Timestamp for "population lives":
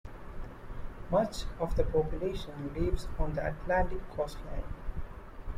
1.83-3.07